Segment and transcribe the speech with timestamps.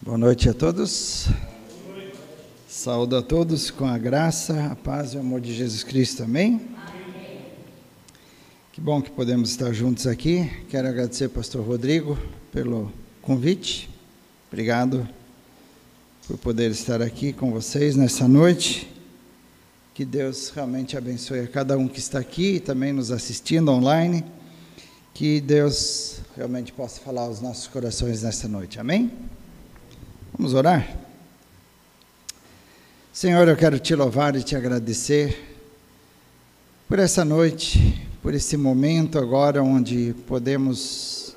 [0.00, 1.28] Boa noite a todos.
[2.68, 6.22] Saúdo a todos com a graça, a paz e o amor de Jesus Cristo.
[6.22, 6.60] Amém?
[6.76, 7.40] Amém?
[8.72, 10.50] Que bom que podemos estar juntos aqui.
[10.68, 12.18] Quero agradecer ao pastor Rodrigo
[12.52, 13.88] pelo convite.
[14.48, 15.08] Obrigado
[16.26, 18.90] por poder estar aqui com vocês nessa noite.
[19.94, 24.24] Que Deus realmente abençoe a cada um que está aqui e também nos assistindo online.
[25.14, 28.80] Que Deus realmente possa falar aos nossos corações nesta noite.
[28.80, 29.12] Amém?
[30.36, 30.96] Vamos orar?
[33.12, 35.56] Senhor, eu quero te louvar e te agradecer
[36.88, 41.36] por essa noite, por esse momento agora onde podemos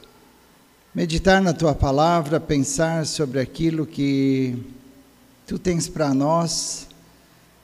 [0.96, 4.58] meditar na tua palavra, pensar sobre aquilo que
[5.46, 6.88] tu tens para nós.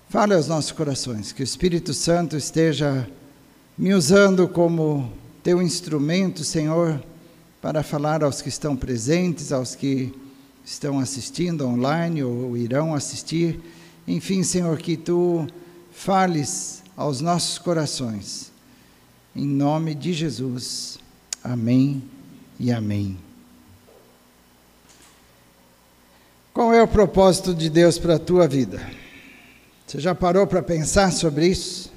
[0.08, 3.10] Fale aos nossos corações, que o Espírito Santo esteja
[3.76, 5.12] me usando como
[5.42, 7.04] teu instrumento, Senhor,
[7.64, 10.14] para falar aos que estão presentes, aos que
[10.66, 13.58] estão assistindo online ou irão assistir.
[14.06, 15.48] Enfim, Senhor, que tu
[15.90, 18.52] fales aos nossos corações.
[19.34, 21.00] Em nome de Jesus.
[21.42, 22.04] Amém
[22.60, 23.18] e amém.
[26.54, 28.86] Qual é o propósito de Deus para a tua vida?
[29.88, 31.90] Você já parou para pensar sobre isso?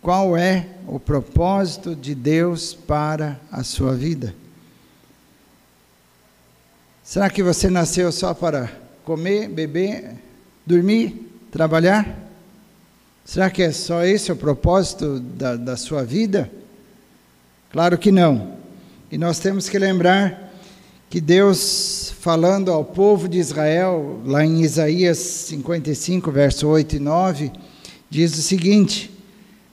[0.00, 4.40] Qual é o propósito de Deus para a sua vida?
[7.04, 8.70] Será que você nasceu só para
[9.04, 10.14] comer, beber,
[10.64, 12.16] dormir, trabalhar?
[13.24, 16.50] Será que é só esse o propósito da, da sua vida?
[17.72, 18.56] Claro que não.
[19.10, 20.52] E nós temos que lembrar
[21.10, 27.52] que Deus, falando ao povo de Israel, lá em Isaías 55, verso 8 e 9,
[28.08, 29.10] diz o seguinte: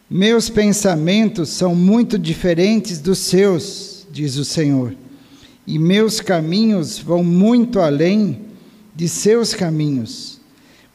[0.09, 4.95] Meus pensamentos são muito diferentes dos seus, diz o Senhor
[5.69, 8.41] e meus caminhos vão muito além
[8.95, 10.41] de seus caminhos.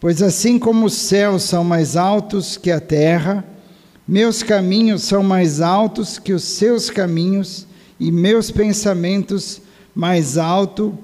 [0.00, 3.44] Pois assim como os céus são mais altos que a terra,
[4.06, 7.68] meus caminhos são mais altos que os seus caminhos,
[8.00, 9.60] e meus pensamentos
[9.94, 10.98] mais alto,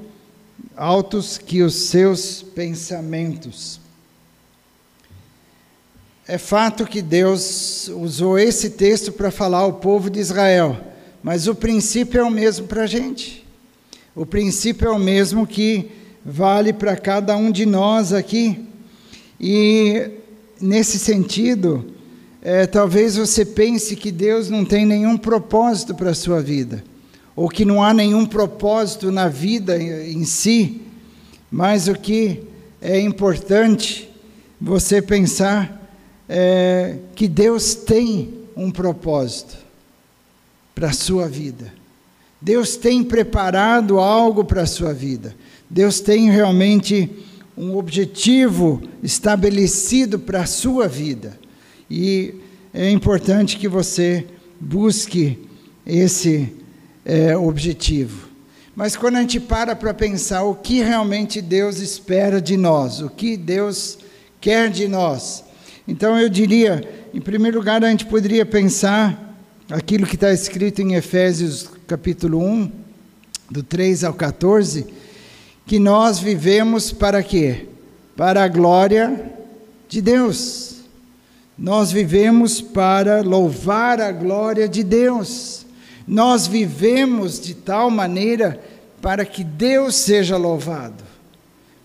[0.76, 3.78] altos que os seus pensamentos.
[6.26, 10.76] É fato que Deus usou esse texto para falar ao povo de Israel,
[11.22, 13.40] mas o princípio é o mesmo para a gente.
[14.20, 15.91] O princípio é o mesmo que
[16.22, 18.69] vale para cada um de nós aqui.
[19.41, 20.10] E
[20.60, 21.86] nesse sentido,
[22.42, 26.84] é, talvez você pense que Deus não tem nenhum propósito para a sua vida,
[27.34, 30.82] ou que não há nenhum propósito na vida em si,
[31.50, 32.42] mas o que
[32.78, 34.06] é importante
[34.60, 35.91] você pensar
[36.28, 39.56] é que Deus tem um propósito
[40.75, 41.79] para a sua vida.
[42.41, 45.34] Deus tem preparado algo para a sua vida.
[45.69, 47.11] Deus tem realmente
[47.56, 51.39] um objetivo estabelecido para a sua vida.
[51.91, 52.34] E
[52.73, 54.27] é importante que você
[54.59, 55.39] busque
[55.87, 56.53] esse
[57.05, 58.28] é, objetivo.
[58.75, 63.11] Mas quando a gente para para pensar o que realmente Deus espera de nós, o
[63.11, 63.99] que Deus
[64.41, 65.45] quer de nós,
[65.87, 69.37] então eu diria, em primeiro lugar, a gente poderia pensar
[69.69, 72.71] aquilo que está escrito em Efésios capítulo 1,
[73.51, 74.87] do 3 ao 14,
[75.67, 77.67] que nós vivemos para quê?
[78.17, 79.33] Para a glória
[79.89, 80.83] de Deus.
[81.59, 85.67] Nós vivemos para louvar a glória de Deus.
[86.06, 88.61] Nós vivemos de tal maneira
[89.03, 91.03] para que Deus seja louvado,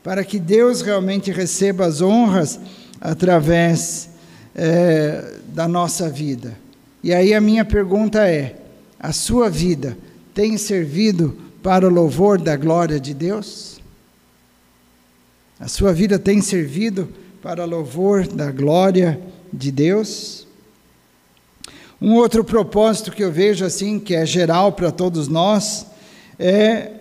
[0.04, 2.60] para que Deus realmente receba as honras
[3.02, 4.08] através
[4.54, 6.56] é, da nossa vida.
[7.04, 8.65] E aí a minha pergunta é:
[9.00, 9.98] a sua vida
[10.34, 13.80] tem servido para o louvor da glória de Deus?
[15.60, 17.10] A sua vida tem servido
[17.42, 19.20] para o louvor da glória
[19.52, 20.48] de Deus?
[22.02, 25.86] Um outro propósito que eu vejo assim, que é geral para todos nós,
[26.38, 26.92] é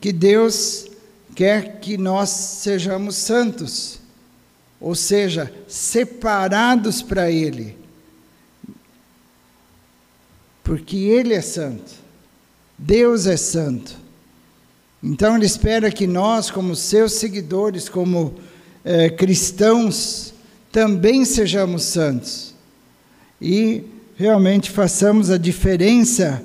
[0.00, 0.86] que Deus
[1.34, 4.00] quer que nós sejamos santos,
[4.80, 7.79] ou seja, separados para Ele
[10.70, 11.90] porque Ele é santo,
[12.78, 13.96] Deus é santo.
[15.02, 18.34] Então Ele espera que nós, como seus seguidores, como
[18.84, 20.32] é, cristãos,
[20.70, 22.54] também sejamos santos
[23.42, 23.82] e
[24.14, 26.40] realmente façamos a diferença.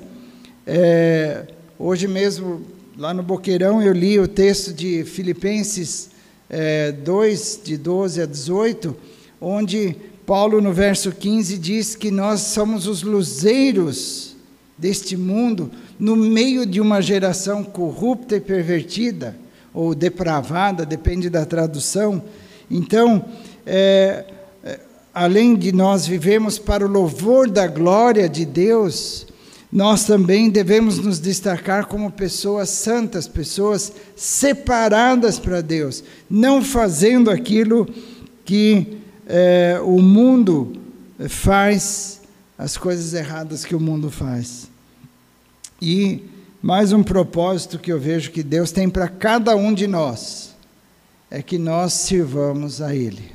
[0.66, 1.46] É,
[1.78, 2.66] hoje mesmo,
[2.98, 6.10] lá no Boqueirão, eu li o texto de Filipenses
[6.50, 8.96] é, 2, de 12 a 18,
[9.40, 9.94] onde
[10.26, 14.34] Paulo, no verso 15, diz que nós somos os luzeiros
[14.76, 19.36] deste mundo, no meio de uma geração corrupta e pervertida,
[19.72, 22.24] ou depravada, depende da tradução.
[22.68, 23.24] Então,
[23.64, 24.24] é,
[24.64, 24.80] é
[25.14, 29.28] além de nós vivemos para o louvor da glória de Deus,
[29.70, 37.88] nós também devemos nos destacar como pessoas santas, pessoas separadas para Deus, não fazendo aquilo
[38.44, 40.72] que é, o mundo
[41.28, 42.20] faz,
[42.56, 44.68] as coisas erradas que o mundo faz.
[45.80, 46.22] E
[46.62, 50.54] mais um propósito que eu vejo que Deus tem para cada um de nós
[51.30, 53.32] é que nós sirvamos a Ele.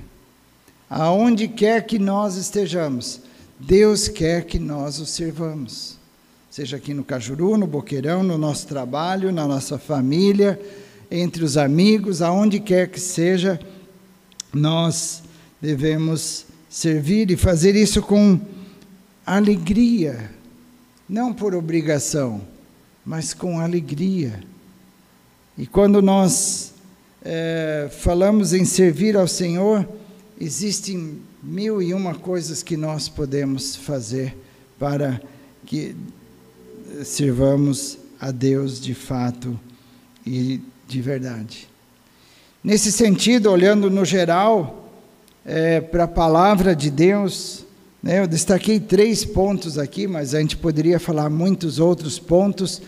[0.90, 3.22] Aonde quer que nós estejamos,
[3.60, 6.02] Deus quer que nós o sirvamos
[6.52, 10.60] seja aqui no Cajuru, no Boqueirão, no nosso trabalho, na nossa família,
[11.10, 13.58] entre os amigos, aonde quer que seja,
[14.54, 15.24] nós
[15.62, 18.40] devemos servir e fazer isso com
[19.26, 20.32] alegria,
[21.08, 22.42] não por obrigação,
[23.06, 24.42] mas com alegria.
[25.58, 26.74] E quando nós
[27.24, 29.88] é, falamos em servir ao Senhor,
[30.40, 34.36] existem mil e uma coisas que nós podemos fazer
[34.80, 35.22] para
[35.66, 35.96] que
[37.04, 39.60] sirvamos a Deus de fato
[40.26, 41.68] e de verdade.
[42.64, 44.81] Nesse sentido, olhando no geral
[45.46, 47.66] é, para a palavra de Deus,
[48.02, 52.82] né, eu destaquei três pontos aqui, mas a gente poderia falar muitos outros pontos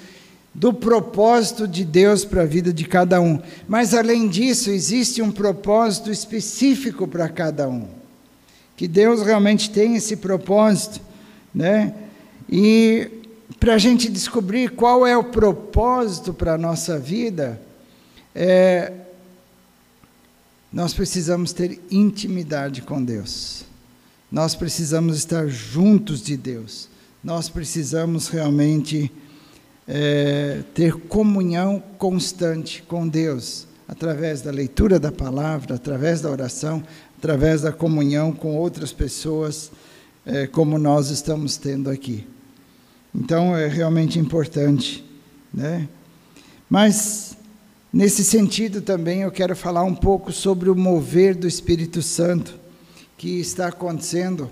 [0.54, 3.40] do propósito de Deus para a vida de cada um.
[3.68, 7.88] Mas além disso, existe um propósito específico para cada um.
[8.78, 11.02] Que Deus realmente tem esse propósito,
[11.54, 11.94] né?
[12.50, 13.10] E
[13.60, 17.60] para a gente descobrir qual é o propósito para a nossa vida,
[18.36, 18.92] é,
[20.74, 23.64] nós precisamos ter intimidade com Deus.
[24.32, 26.90] Nós precisamos estar juntos de Deus.
[27.24, 29.12] Nós precisamos realmente
[29.88, 36.84] é, ter comunhão constante com Deus, através da leitura da palavra, através da oração,
[37.20, 39.72] através da comunhão com outras pessoas,
[40.26, 42.26] é, como nós estamos tendo aqui.
[43.14, 45.06] Então é realmente importante,
[45.54, 45.88] né?
[46.68, 47.38] Mas
[47.94, 52.60] nesse sentido também eu quero falar um pouco sobre o mover do Espírito Santo
[53.18, 54.50] que está acontecendo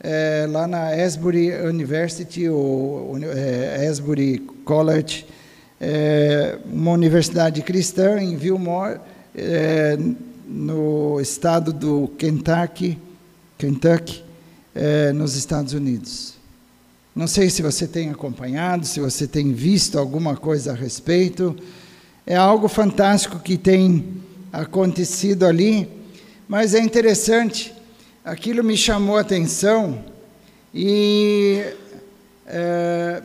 [0.00, 5.26] é, lá na Asbury University ou é, Asbury College,
[5.80, 9.00] é, uma universidade cristã em Vilmore,
[9.34, 9.98] é,
[10.46, 12.98] no estado do Kentucky,
[13.56, 14.22] Kentucky,
[15.14, 16.34] nos Estados Unidos.
[17.14, 21.56] Não sei se você tem acompanhado, se você tem visto alguma coisa a respeito.
[22.26, 25.86] É algo fantástico que tem acontecido ali,
[26.48, 27.74] mas é interessante.
[28.24, 30.02] Aquilo me chamou a atenção
[30.72, 31.62] e
[32.46, 33.22] é,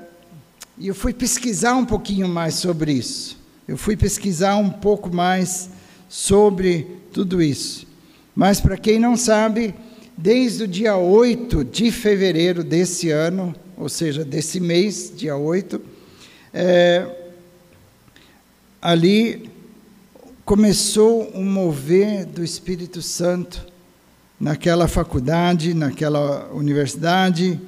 [0.78, 3.38] eu fui pesquisar um pouquinho mais sobre isso.
[3.66, 5.70] Eu fui pesquisar um pouco mais
[6.10, 7.88] sobre tudo isso.
[8.36, 9.74] Mas para quem não sabe,
[10.18, 15.82] desde o dia 8 de fevereiro desse ano, ou seja, desse mês, dia 8,
[16.54, 17.19] é,
[18.82, 19.50] ali
[20.46, 23.68] começou um mover do Espírito Santo
[24.40, 27.60] naquela faculdade, naquela universidade.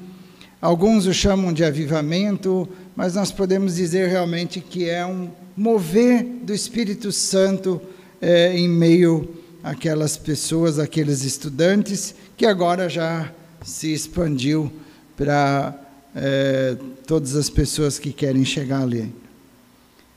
[0.62, 6.54] Alguns o chamam de avivamento, mas nós podemos dizer realmente que é um mover do
[6.54, 7.82] Espírito Santo
[8.22, 13.32] é, em meio àquelas pessoas, aqueles estudantes, que agora já
[13.64, 14.72] se expandiu
[15.16, 15.76] para
[16.16, 19.14] é, todas as pessoas que querem chegar ali.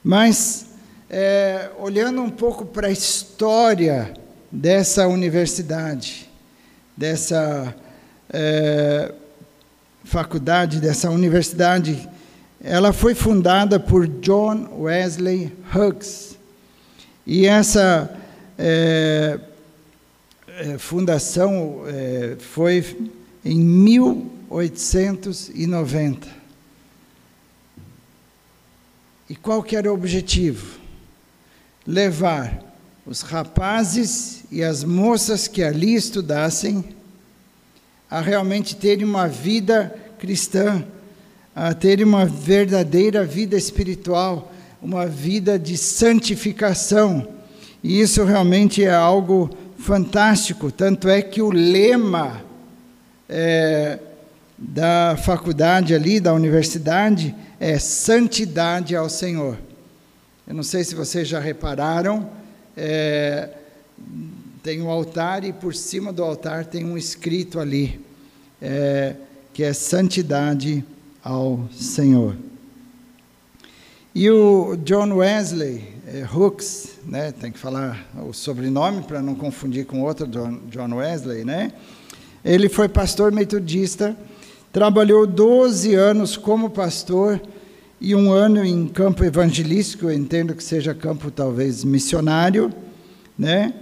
[0.03, 0.67] Mas,
[1.17, 4.13] é, olhando um pouco para a história
[4.51, 6.29] dessa universidade,
[6.97, 7.73] dessa
[8.29, 9.15] é,
[10.03, 12.09] faculdade, dessa universidade,
[12.61, 16.37] ela foi fundada por John Wesley Hughes.
[17.25, 18.13] E essa
[18.59, 19.39] é,
[20.49, 23.09] é fundação é, foi
[23.45, 26.27] em mil 890.
[29.31, 30.83] E qual que era o objetivo?
[31.87, 32.63] Levar
[33.07, 36.85] os rapazes e as moças que ali estudassem
[38.11, 40.85] a realmente terem uma vida cristã,
[41.55, 47.27] a terem uma verdadeira vida espiritual, uma vida de santificação.
[47.83, 50.71] E isso realmente é algo fantástico.
[50.71, 52.43] Tanto é que o lema
[53.29, 53.99] é,
[54.57, 59.59] da faculdade ali, da universidade, é santidade ao Senhor.
[60.47, 62.29] Eu não sei se vocês já repararam,
[62.77, 63.49] é,
[64.63, 67.99] tem um altar e por cima do altar tem um escrito ali,
[68.61, 69.17] é,
[69.55, 70.85] que é santidade
[71.23, 72.37] ao Senhor.
[74.15, 79.87] E o John Wesley é, Hooks, né, tem que falar o sobrenome para não confundir
[79.87, 81.73] com outro John, John Wesley, né?
[82.45, 84.15] Ele foi pastor metodista,
[84.71, 87.41] trabalhou 12 anos como pastor
[88.01, 92.73] e um ano em campo evangelístico, eu entendo que seja campo talvez missionário,
[93.39, 93.75] né?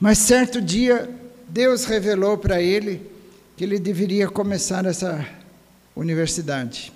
[0.00, 1.08] Mas certo dia
[1.48, 3.00] Deus revelou para ele
[3.56, 5.24] que ele deveria começar essa
[5.94, 6.92] universidade,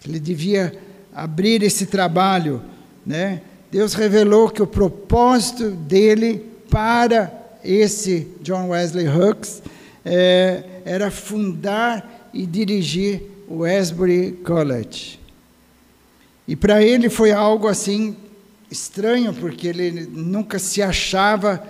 [0.00, 0.76] que ele devia
[1.14, 2.62] abrir esse trabalho,
[3.06, 3.42] né?
[3.70, 7.32] Deus revelou que o propósito dele para
[7.64, 9.62] esse John Wesley Hooks
[10.04, 15.21] é, era fundar e dirigir o Asbury College.
[16.52, 18.14] E para ele foi algo assim
[18.70, 21.66] estranho, porque ele nunca se achava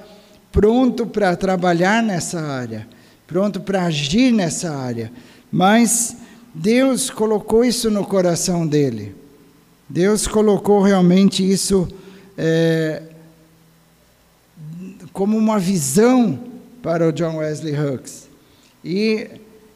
[0.50, 2.88] pronto para trabalhar nessa área,
[3.24, 5.12] pronto para agir nessa área.
[5.52, 6.16] Mas
[6.52, 9.14] Deus colocou isso no coração dele.
[9.88, 11.86] Deus colocou realmente isso
[12.36, 13.04] é,
[15.12, 16.40] como uma visão
[16.82, 18.28] para o John Wesley Hooks.
[18.84, 19.30] E,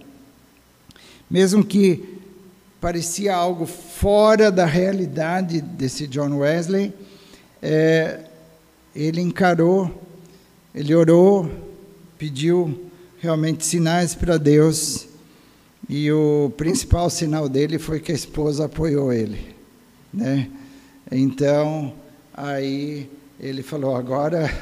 [1.31, 2.19] Mesmo que
[2.81, 6.95] parecia algo fora da realidade desse John Wesley,
[7.61, 8.21] é,
[8.95, 10.03] ele encarou,
[10.75, 11.51] ele orou,
[12.17, 12.89] pediu
[13.19, 15.08] realmente sinais para Deus,
[15.89, 19.55] e o principal sinal dele foi que a esposa apoiou ele,
[20.13, 20.49] né?
[21.11, 21.95] Então,
[22.35, 23.09] aí
[23.41, 24.53] ele falou: agora,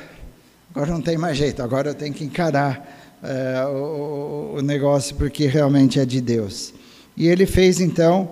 [0.75, 5.47] agora não tem mais jeito, agora eu tenho que encarar é, o, o negócio porque
[5.47, 6.73] realmente é de Deus.
[7.17, 8.31] E ele fez então,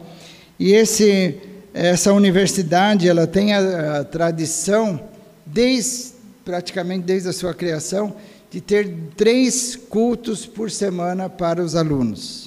[0.58, 1.38] e esse,
[1.72, 5.00] essa universidade ela tem a, a tradição
[5.44, 8.14] desde praticamente desde a sua criação
[8.50, 12.43] de ter três cultos por semana para os alunos.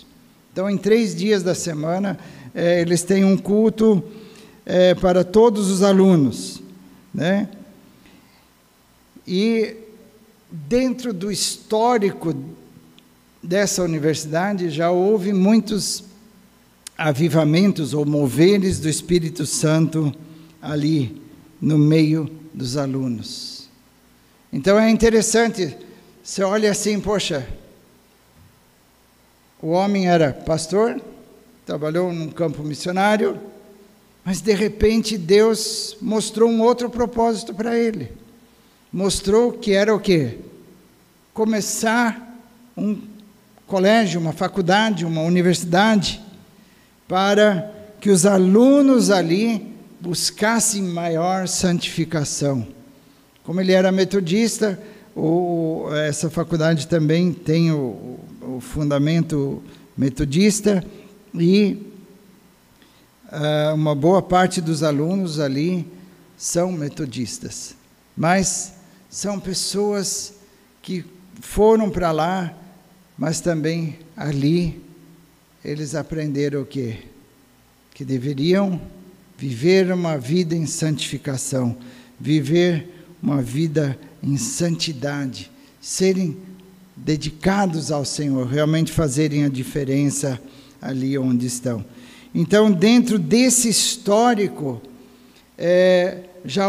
[0.58, 2.18] Então, em três dias da semana,
[2.52, 4.04] é, eles têm um culto
[4.66, 6.64] é, para todos os alunos,
[7.14, 7.48] né?
[9.28, 9.76] E
[10.50, 12.34] dentro do histórico
[13.44, 16.06] dessa universidade já houve muitos
[16.98, 20.12] avivamentos ou moveres do Espírito Santo
[20.60, 21.22] ali
[21.62, 23.70] no meio dos alunos.
[24.52, 25.78] Então é interessante,
[26.24, 27.48] você olha assim, poxa,
[29.62, 31.02] o homem era pastor,
[31.66, 33.40] trabalhou num campo missionário,
[34.24, 38.12] mas de repente Deus mostrou um outro propósito para ele
[38.92, 40.40] mostrou que era o quê?
[41.34, 42.36] Começar
[42.76, 43.00] um
[43.66, 46.22] colégio, uma faculdade, uma universidade,
[47.08, 52.68] para que os alunos ali buscassem maior santificação.
[53.44, 54.80] Como ele era metodista,
[55.16, 59.62] o, essa faculdade também tem o, o fundamento
[59.98, 60.84] metodista
[61.34, 61.78] e
[63.26, 65.86] uh, uma boa parte dos alunos ali
[66.38, 67.76] são metodistas.
[68.16, 68.74] Mas
[69.10, 70.34] são pessoas
[70.82, 71.04] que
[71.42, 72.58] foram para lá,
[73.18, 74.82] mas também ali
[75.64, 77.00] eles aprenderam o quê?
[77.94, 78.80] Que deveriam
[79.38, 81.78] viver uma vida em santificação,
[82.18, 85.52] viver uma vida em santidade,
[85.82, 86.38] serem
[86.98, 90.42] dedicados ao Senhor, realmente fazerem a diferença
[90.82, 91.86] ali onde estão.
[92.34, 94.82] Então, dentro desse histórico,
[95.58, 96.68] é, já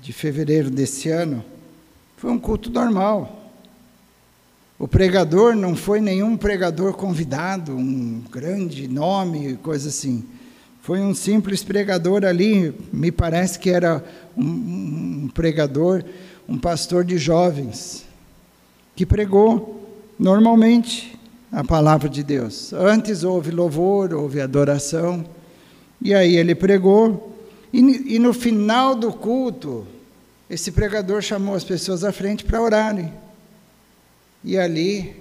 [0.00, 1.44] de fevereiro desse ano
[2.16, 3.39] foi um culto normal.
[4.80, 10.24] O pregador não foi nenhum pregador convidado, um grande nome, coisa assim.
[10.80, 14.02] Foi um simples pregador ali, me parece que era
[14.34, 16.02] um, um pregador
[16.48, 18.06] um pastor de jovens
[18.96, 19.86] que pregou
[20.18, 21.14] normalmente
[21.52, 22.72] a palavra de Deus.
[22.72, 25.26] Antes houve louvor, houve adoração,
[26.00, 27.36] e aí ele pregou,
[27.70, 29.86] E, e no final do culto,
[30.48, 33.12] esse pregador chamou as pessoas à frente para orarem.
[34.42, 35.14] E ali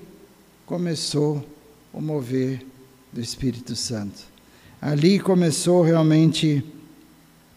[0.65, 1.45] começou
[1.91, 2.65] o mover
[3.11, 4.23] do Espírito Santo.
[4.81, 6.63] Ali começou realmente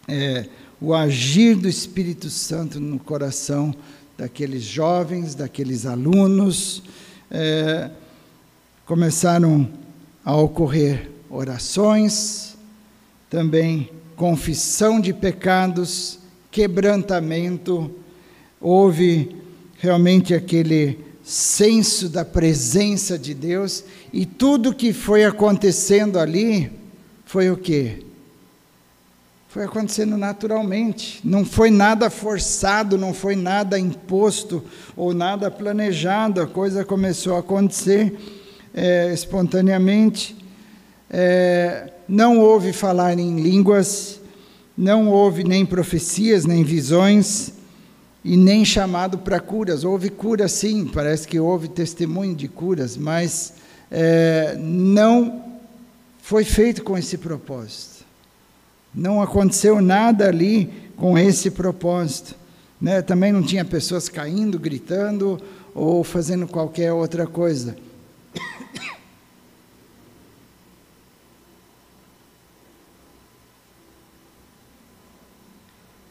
[0.08, 0.48] é,
[0.80, 3.72] o agir do Espírito Santo no coração
[4.18, 6.82] daqueles jovens, daqueles alunos.
[7.30, 7.90] É,
[8.84, 9.70] começaram
[10.24, 12.56] a ocorrer orações,
[13.30, 16.18] também confissão de pecados,
[16.50, 17.90] quebrantamento,
[18.60, 19.36] houve
[19.78, 26.70] realmente aquele senso da presença de Deus e tudo que foi acontecendo ali
[27.24, 28.04] foi o quê?
[29.48, 34.64] Foi acontecendo naturalmente, não foi nada forçado, não foi nada imposto
[34.96, 38.18] ou nada planejado, a coisa começou a acontecer
[38.74, 40.34] é, espontaneamente.
[41.10, 44.20] É, não houve falar em línguas,
[44.76, 47.52] não houve nem profecias, nem visões,
[48.24, 49.84] e nem chamado para curas.
[49.84, 53.54] Houve cura sim, parece que houve testemunho de curas, mas
[53.90, 55.44] é, não
[56.20, 58.04] foi feito com esse propósito.
[58.94, 62.34] Não aconteceu nada ali com esse propósito.
[62.80, 63.00] Né?
[63.02, 65.40] Também não tinha pessoas caindo, gritando
[65.74, 67.76] ou fazendo qualquer outra coisa.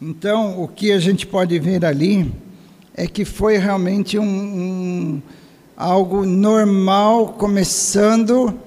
[0.03, 2.33] Então, o que a gente pode ver ali
[2.95, 5.21] é que foi realmente um, um
[5.77, 8.59] algo normal começando,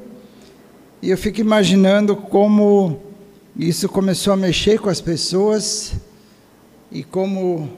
[1.03, 3.00] e eu fico imaginando como
[3.57, 5.95] isso começou a mexer com as pessoas
[6.93, 7.69] e como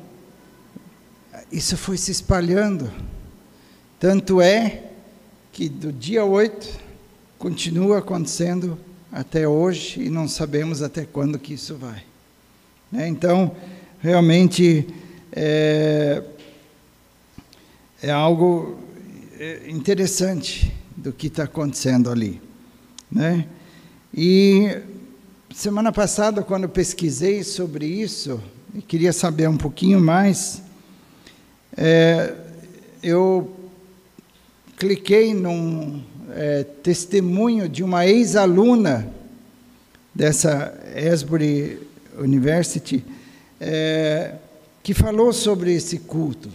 [1.51, 2.93] isso foi se espalhando.
[3.99, 4.85] Tanto é
[5.51, 6.79] que do dia 8
[7.39, 8.79] continua acontecendo
[9.11, 12.05] até hoje e não sabemos até quando que isso vai.
[12.91, 13.09] Né?
[13.09, 13.55] Então,
[14.01, 14.87] realmente
[15.33, 16.23] é,
[18.03, 18.79] é algo
[19.39, 22.41] é, interessante do que está acontecendo ali.
[23.11, 23.47] Né?
[24.15, 24.79] E
[25.55, 28.41] semana passada, quando eu pesquisei sobre isso,
[28.75, 30.63] e queria saber um pouquinho mais,
[31.77, 32.35] é,
[33.03, 33.55] eu
[34.77, 39.13] cliquei num é, testemunho de uma ex-aluna
[40.15, 41.79] dessa Esbury
[42.19, 43.05] University,
[43.61, 44.35] é,
[44.83, 46.51] que falou sobre esse culto.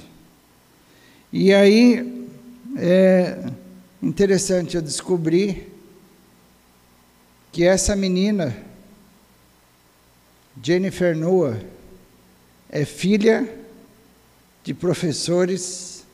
[1.31, 2.27] E aí,
[2.77, 3.51] é
[4.01, 5.67] interessante, eu descobri
[7.51, 8.55] que essa menina,
[10.61, 11.59] Jennifer Noah,
[12.69, 13.53] é filha
[14.63, 16.05] de professores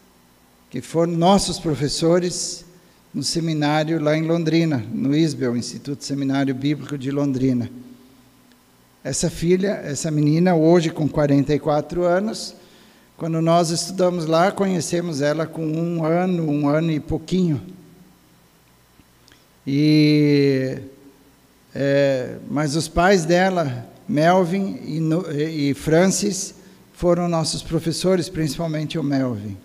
[0.70, 2.66] que foram nossos professores
[3.14, 7.70] no seminário lá em Londrina, no ISBEL, Instituto Seminário Bíblico de Londrina.
[9.04, 12.56] Essa filha, essa menina, hoje com 44 anos,
[13.16, 17.62] quando nós estudamos lá, conhecemos ela com um ano, um ano e pouquinho.
[19.66, 20.80] E,
[21.74, 26.56] é, mas os pais dela, Melvin e, e Francis,
[26.94, 29.58] foram nossos professores, principalmente o Melvin.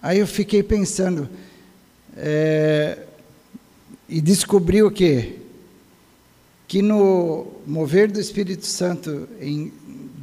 [0.00, 1.28] Aí eu fiquei pensando,
[2.16, 2.98] é,
[4.08, 5.40] e descobri o quê?
[6.68, 9.72] Que no mover do Espírito Santo em,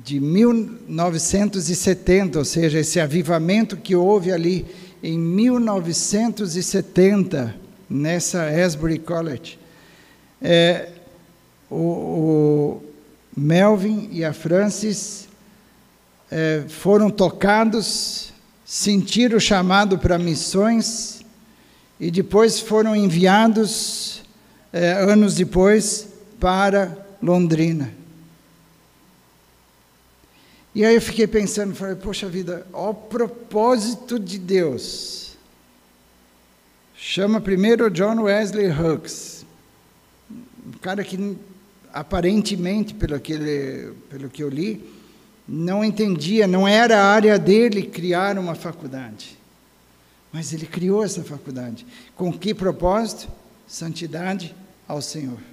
[0.04, 4.66] de 1970, ou seja, esse avivamento que houve ali
[5.02, 7.56] em 1970,
[7.90, 9.58] nessa Asbury College,
[10.42, 10.90] é,
[11.70, 12.84] o, o,
[13.36, 15.28] Melvin e a Francis
[16.30, 18.34] é, foram tocados,
[18.66, 21.24] sentiram o chamado para missões
[22.00, 24.22] e depois foram enviados,
[24.72, 26.13] é, anos depois,
[26.44, 27.94] para Londrina.
[30.76, 35.38] E aí eu fiquei pensando, falei, poxa vida, o propósito de Deus.
[36.98, 39.46] Chama primeiro John Wesley Hooks,
[40.68, 41.38] um cara que
[41.94, 44.84] aparentemente, pelo que, ele, pelo que eu li,
[45.48, 49.40] não entendia, não era a área dele criar uma faculdade.
[50.30, 51.86] Mas ele criou essa faculdade.
[52.18, 53.32] Com que propósito?
[53.66, 54.54] Santidade
[54.86, 55.53] ao Senhor.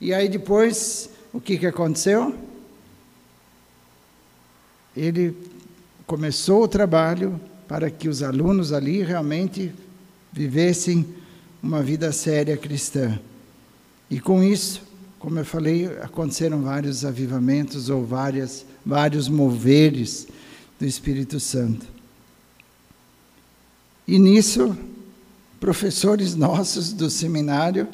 [0.00, 2.34] E aí depois, o que, que aconteceu?
[4.96, 5.36] Ele
[6.06, 9.72] começou o trabalho para que os alunos ali realmente
[10.32, 11.06] vivessem
[11.62, 13.20] uma vida séria cristã.
[14.10, 14.82] E com isso,
[15.18, 20.26] como eu falei, aconteceram vários avivamentos ou várias, vários moveres
[20.78, 21.86] do Espírito Santo.
[24.08, 24.76] E nisso,
[25.60, 27.86] professores nossos do seminário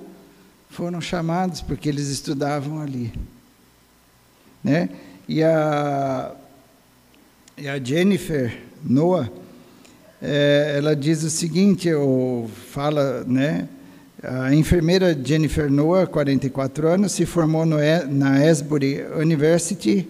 [0.70, 3.12] foram chamados porque eles estudavam ali.
[4.62, 4.88] né?
[5.28, 6.32] E a,
[7.56, 9.30] e a Jennifer Noah,
[10.22, 13.68] é, ela diz o seguinte, ou fala, né?
[14.22, 17.76] A enfermeira Jennifer Noah, 44 anos, se formou no,
[18.08, 20.08] na Esbury University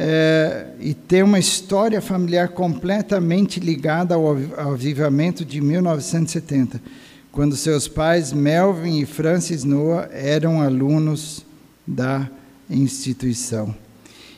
[0.00, 4.36] é, e tem uma história familiar completamente ligada ao
[4.72, 6.80] avivamento de 1970,
[7.30, 11.44] quando seus pais, Melvin e Francis Noah, eram alunos
[11.86, 12.28] da
[12.70, 13.74] instituição.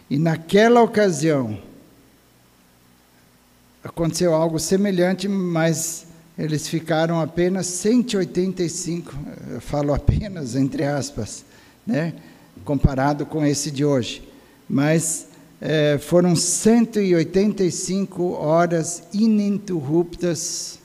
[0.09, 1.59] E naquela ocasião,
[3.83, 9.15] aconteceu algo semelhante, mas eles ficaram apenas 185,
[9.53, 11.45] eu falo apenas entre aspas,
[11.87, 12.15] né,
[12.65, 14.27] comparado com esse de hoje.
[14.69, 15.29] Mas
[15.61, 20.80] é, foram 185 horas ininterruptas,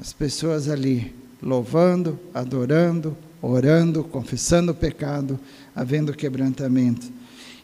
[0.00, 5.38] as pessoas ali louvando, adorando, orando, confessando o pecado,
[5.74, 7.06] havendo quebrantamento.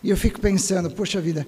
[0.02, 1.46] E eu fico pensando, poxa vida,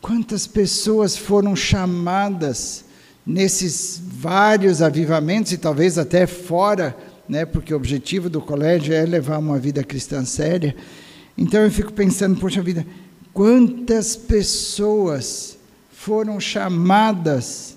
[0.00, 2.84] quantas pessoas foram chamadas
[3.24, 6.96] nesses vários avivamentos e talvez até fora,
[7.28, 10.74] né, porque o objetivo do colégio é levar uma vida cristã séria.
[11.36, 12.86] Então eu fico pensando, poxa vida,
[13.32, 15.56] quantas pessoas
[15.90, 17.76] foram chamadas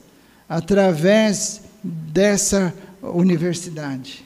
[0.49, 4.25] através dessa universidade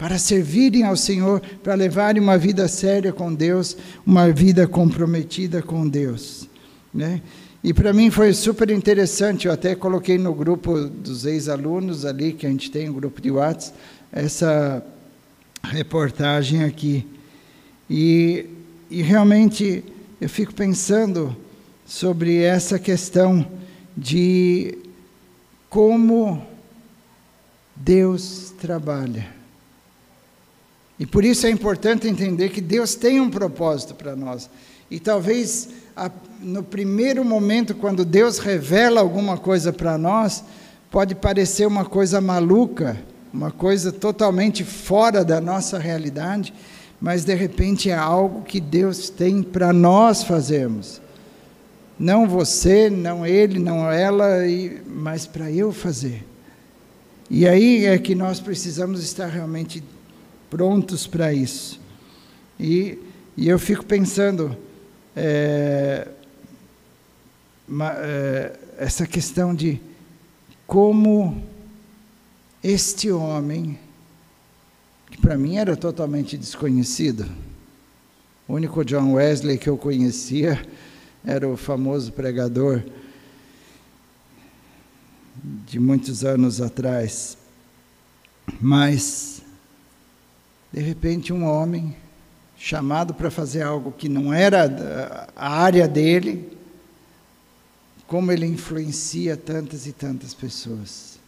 [0.00, 5.86] para servirem ao Senhor, para levarem uma vida séria com Deus, uma vida comprometida com
[5.86, 6.48] Deus,
[6.92, 7.20] né?
[7.62, 12.46] E para mim foi super interessante, eu até coloquei no grupo dos ex-alunos ali, que
[12.46, 13.76] a gente tem, um grupo de WhatsApp,
[14.10, 14.82] essa
[15.62, 17.06] reportagem aqui.
[17.88, 18.46] E,
[18.90, 19.84] e realmente
[20.18, 21.36] eu fico pensando
[21.84, 23.46] sobre essa questão
[23.94, 24.78] de
[25.70, 26.44] como
[27.74, 29.26] Deus trabalha.
[30.98, 34.50] E por isso é importante entender que Deus tem um propósito para nós.
[34.90, 36.10] E talvez a,
[36.42, 40.44] no primeiro momento, quando Deus revela alguma coisa para nós,
[40.90, 42.98] pode parecer uma coisa maluca,
[43.32, 46.52] uma coisa totalmente fora da nossa realidade,
[47.00, 51.00] mas de repente é algo que Deus tem para nós fazermos.
[52.00, 54.26] Não você, não ele, não ela,
[54.86, 56.24] mas para eu fazer.
[57.28, 59.84] E aí é que nós precisamos estar realmente
[60.48, 61.78] prontos para isso.
[62.58, 62.98] E,
[63.36, 64.56] e eu fico pensando,
[65.14, 66.08] é,
[67.68, 69.78] ma, é, essa questão de
[70.66, 71.44] como
[72.64, 73.78] este homem,
[75.10, 77.30] que para mim era totalmente desconhecido,
[78.48, 80.58] o único John Wesley que eu conhecia
[81.24, 82.82] era o famoso pregador
[85.66, 87.36] de muitos anos atrás.
[88.60, 89.40] Mas
[90.72, 91.96] de repente, um homem
[92.56, 96.56] chamado para fazer algo que não era a área dele,
[98.06, 101.18] como ele influencia tantas e tantas pessoas.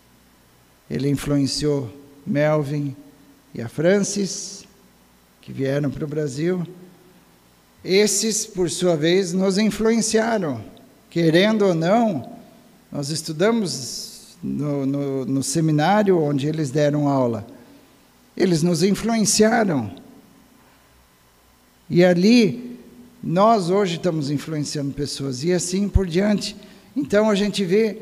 [0.88, 1.92] Ele influenciou
[2.24, 2.94] Melvin
[3.52, 4.64] e a Francis,
[5.40, 6.64] que vieram para o Brasil.
[7.84, 10.64] Esses, por sua vez, nos influenciaram,
[11.10, 12.32] querendo ou não.
[12.90, 17.46] Nós estudamos no, no, no seminário onde eles deram aula.
[18.36, 19.90] Eles nos influenciaram.
[21.90, 22.78] E ali,
[23.22, 26.56] nós hoje estamos influenciando pessoas, e assim por diante.
[26.96, 27.98] Então a gente vê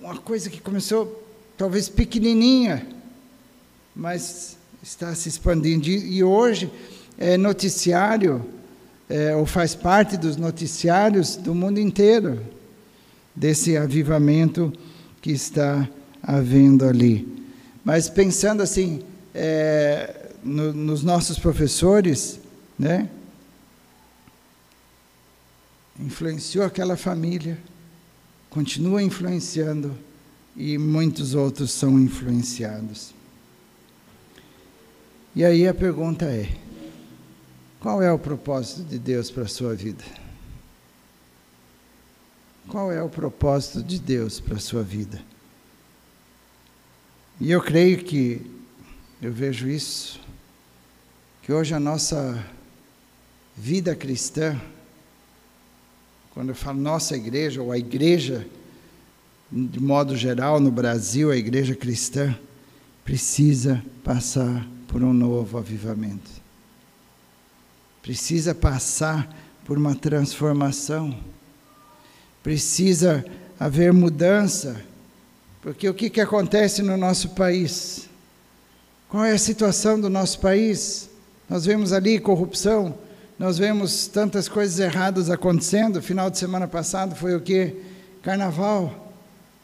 [0.00, 1.24] uma coisa que começou
[1.56, 2.86] talvez pequenininha,
[3.94, 5.88] mas está se expandindo.
[5.88, 6.70] E hoje
[7.18, 8.44] é noticiário,
[9.08, 12.40] é, ou faz parte dos noticiários do mundo inteiro,
[13.34, 14.72] desse avivamento
[15.20, 15.88] que está
[16.22, 17.26] havendo ali.
[17.84, 19.02] Mas pensando assim,
[19.34, 22.40] é, no, nos nossos professores,
[22.78, 23.08] né?
[25.98, 27.58] Influenciou aquela família,
[28.50, 29.96] continua influenciando
[30.56, 33.14] e muitos outros são influenciados.
[35.34, 36.48] E aí a pergunta é:
[37.88, 40.04] qual é o propósito de Deus para a sua vida?
[42.68, 45.18] Qual é o propósito de Deus para a sua vida?
[47.40, 48.42] E eu creio que
[49.22, 50.20] eu vejo isso,
[51.40, 52.44] que hoje a nossa
[53.56, 54.60] vida cristã,
[56.34, 58.46] quando eu falo nossa igreja, ou a igreja,
[59.50, 62.38] de modo geral, no Brasil, a igreja cristã,
[63.02, 66.47] precisa passar por um novo avivamento.
[68.08, 69.30] Precisa passar
[69.66, 71.14] por uma transformação.
[72.42, 73.22] Precisa
[73.60, 74.80] haver mudança.
[75.60, 78.08] Porque o que, que acontece no nosso país?
[79.10, 81.10] Qual é a situação do nosso país?
[81.50, 82.96] Nós vemos ali corrupção,
[83.38, 86.00] nós vemos tantas coisas erradas acontecendo.
[86.00, 87.76] Final de semana passado foi o que?
[88.22, 89.12] Carnaval,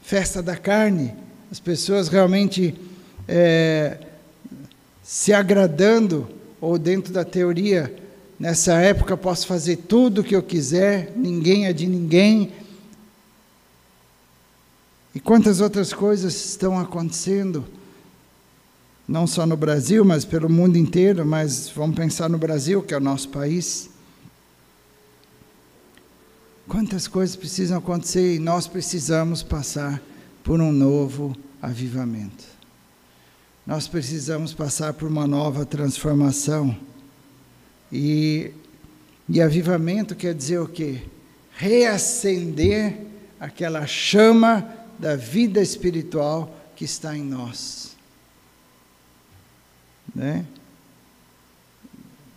[0.03, 1.15] festa da carne,
[1.51, 2.79] as pessoas realmente
[3.27, 4.01] é,
[5.03, 6.29] se agradando,
[6.61, 8.04] ou dentro da teoria,
[8.39, 12.53] nessa época posso fazer tudo o que eu quiser, ninguém é de ninguém.
[15.15, 17.65] E quantas outras coisas estão acontecendo?
[19.07, 22.97] não só no Brasil, mas pelo mundo inteiro, mas vamos pensar no Brasil, que é
[22.97, 23.91] o nosso país.
[26.67, 30.03] Quantas coisas precisam acontecer e nós precisamos passar
[30.43, 32.45] por um novo avivamento.
[33.67, 36.77] Nós precisamos passar por uma nova transformação.
[37.93, 38.51] E,
[39.29, 41.03] e avivamento quer dizer o quê?
[41.57, 42.99] Reacender
[43.39, 44.69] aquela chama
[44.99, 47.95] da vida espiritual que está em nós.
[50.15, 50.45] Né?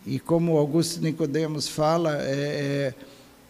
[0.06, 2.94] E como Augusto Nicodemos fala, é, é,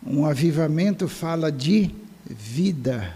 [0.05, 1.93] um avivamento fala de
[2.25, 3.15] vida.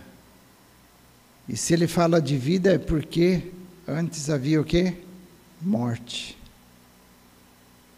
[1.49, 3.51] E se ele fala de vida é porque
[3.87, 4.95] antes havia o quê?
[5.61, 6.37] Morte.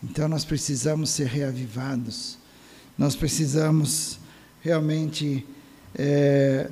[0.03, 2.37] Então nós precisamos ser reavivados.
[2.97, 4.19] Nós precisamos
[4.61, 5.45] realmente
[5.95, 6.69] é,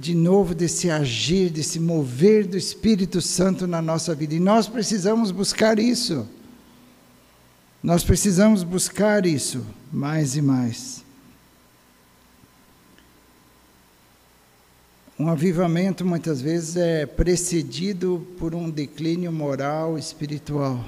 [0.00, 4.34] de novo desse agir, desse mover do Espírito Santo na nossa vida.
[4.34, 6.26] E nós precisamos buscar isso.
[7.82, 11.04] Nós precisamos buscar isso mais e mais.
[15.18, 20.84] Um avivamento muitas vezes é precedido por um declínio moral, espiritual.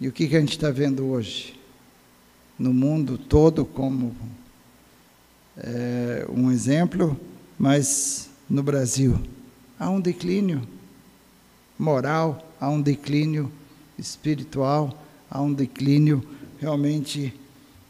[0.00, 1.58] E o que, que a gente está vendo hoje?
[2.58, 4.14] No mundo todo, como
[5.56, 7.18] é, um exemplo,
[7.58, 9.18] mas no Brasil
[9.78, 10.66] há um declínio
[11.78, 13.50] moral, há um declínio
[13.98, 16.22] espiritual, há um declínio
[16.58, 17.34] realmente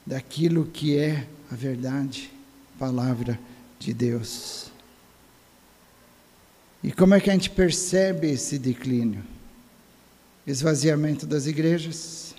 [0.04, 2.30] daquilo que é a verdade,
[2.78, 3.38] palavra
[3.78, 4.70] de Deus.
[6.82, 9.22] E como é que a gente percebe esse declínio?
[10.46, 12.34] Esvaziamento das igrejas.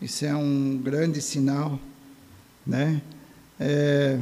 [0.00, 1.80] Isso é um grande sinal,
[2.66, 3.02] né?
[3.58, 4.18] é,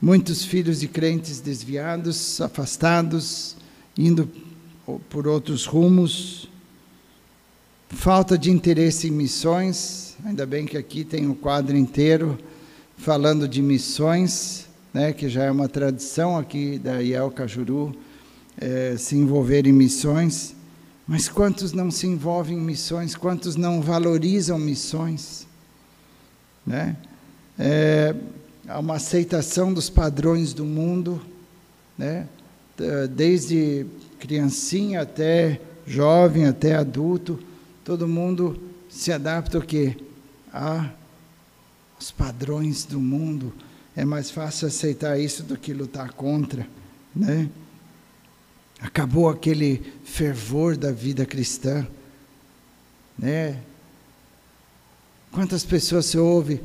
[0.00, 3.56] muitos filhos de crentes desviados, afastados,
[3.96, 4.28] indo
[5.08, 6.48] por outros rumos,
[7.88, 12.38] falta de interesse em missões, ainda bem que aqui tem um quadro inteiro
[12.96, 17.94] falando de missões, né, que já é uma tradição aqui da IEL Cajuru,
[18.58, 20.55] é, se envolver em missões,
[21.06, 25.46] mas quantos não se envolvem em missões, quantos não valorizam missões,
[26.66, 26.96] né?
[27.58, 28.14] É,
[28.68, 31.22] a uma aceitação dos padrões do mundo,
[31.96, 32.26] né?
[33.14, 33.86] desde
[34.18, 37.38] criancinha até jovem, até adulto,
[37.84, 39.96] todo mundo se adapta o quê?
[40.52, 40.90] A
[41.98, 43.52] os padrões do mundo.
[43.94, 46.66] É mais fácil aceitar isso do que lutar contra,
[47.14, 47.48] né?
[48.80, 51.86] Acabou aquele fervor da vida cristã,
[53.18, 53.58] né?
[55.32, 56.60] Quantas pessoas se ouve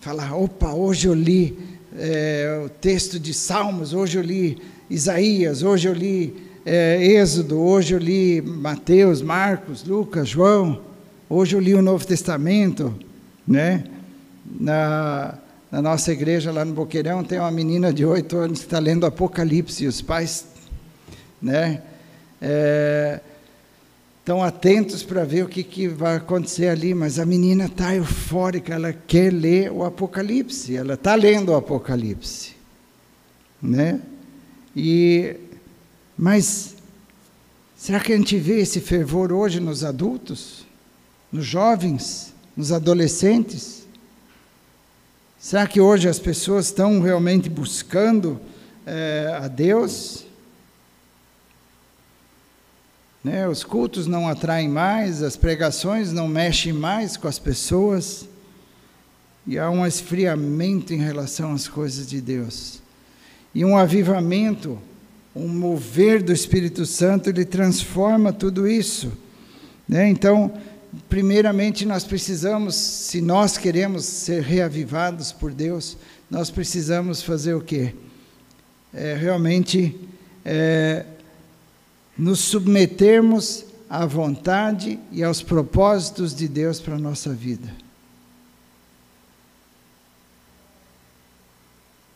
[0.00, 1.56] falar: opa, hoje eu li
[1.96, 7.94] é, o texto de Salmos, hoje eu li Isaías, hoje eu li é, Êxodo, hoje
[7.94, 10.80] eu li Mateus, Marcos, Lucas, João,
[11.28, 12.94] hoje eu li o Novo Testamento,
[13.46, 13.84] né?
[14.44, 15.38] Na,
[15.70, 19.06] na nossa igreja lá no Boqueirão tem uma menina de oito anos que está lendo
[19.06, 20.46] Apocalipse, e os pais,
[21.42, 21.82] né?
[22.40, 23.20] É,
[24.20, 28.72] estão atentos para ver o que, que vai acontecer ali, mas a menina está eufórica,
[28.72, 32.54] ela quer ler o Apocalipse, ela está lendo o Apocalipse,
[33.60, 34.00] né?
[34.76, 35.36] E,
[36.16, 36.76] mas
[37.76, 40.64] será que a gente vê esse fervor hoje nos adultos,
[41.32, 43.82] nos jovens, nos adolescentes?
[45.36, 48.40] Será que hoje as pessoas estão realmente buscando
[48.86, 50.24] é, a Deus?
[53.22, 53.46] Né?
[53.48, 58.28] Os cultos não atraem mais, as pregações não mexem mais com as pessoas,
[59.46, 62.80] e há um esfriamento em relação às coisas de Deus.
[63.54, 64.78] E um avivamento,
[65.34, 69.12] um mover do Espírito Santo, ele transforma tudo isso.
[69.88, 70.08] Né?
[70.08, 70.52] Então,
[71.08, 75.96] primeiramente, nós precisamos, se nós queremos ser reavivados por Deus,
[76.30, 77.94] nós precisamos fazer o quê?
[78.94, 79.98] É, realmente
[80.44, 81.04] é,
[82.16, 87.74] nos submetermos à vontade e aos propósitos de Deus para a nossa vida.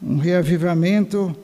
[0.01, 1.37] Um reavivamento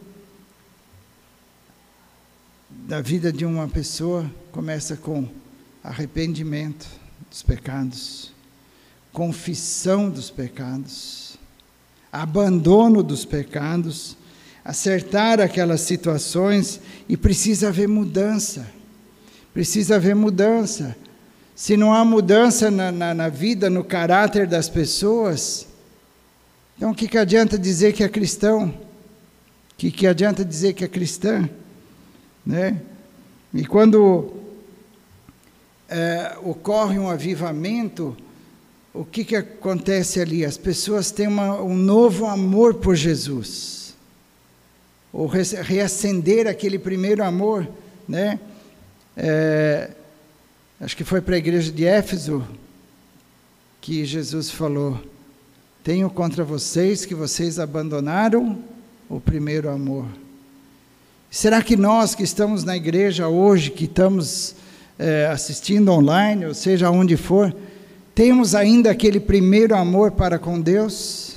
[2.70, 5.28] da vida de uma pessoa começa com
[5.82, 6.86] arrependimento,
[7.30, 8.32] dos pecados,
[9.12, 11.38] confissão dos pecados,
[12.12, 14.16] abandono dos pecados,
[14.64, 18.66] acertar aquelas situações e precisa haver mudança.
[19.52, 20.96] Precisa haver mudança.
[21.54, 25.66] Se não há mudança na, na, na vida, no caráter das pessoas,
[26.76, 28.68] então o que, que adianta dizer que é cristão?
[28.68, 31.48] O que, que adianta dizer que é cristã?
[32.44, 32.80] Né?
[33.52, 34.32] E quando
[35.88, 38.16] é, ocorre um avivamento,
[38.94, 40.44] o que, que acontece ali?
[40.44, 43.81] As pessoas têm uma, um novo amor por Jesus.
[45.12, 47.68] Ou reacender aquele primeiro amor,
[48.08, 48.40] né?
[49.16, 49.90] É,
[50.80, 52.46] acho que foi para a igreja de Éfeso
[53.80, 54.98] que Jesus falou:
[55.84, 58.58] Tenho contra vocês que vocês abandonaram
[59.08, 60.06] o primeiro amor.
[61.30, 64.54] Será que nós que estamos na igreja hoje, que estamos
[64.98, 67.54] é, assistindo online, ou seja, onde for,
[68.14, 71.36] temos ainda aquele primeiro amor para com Deus?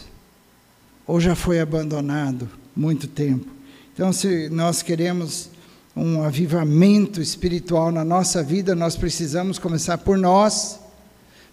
[1.07, 3.54] Ou já foi abandonado muito tempo?
[3.95, 5.49] Então, se nós queremos
[5.95, 10.81] um avivamento espiritual na nossa vida, nós precisamos começar por nós,